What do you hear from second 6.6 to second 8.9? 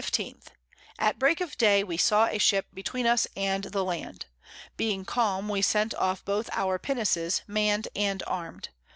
Pinnaces mann'd and arm'd.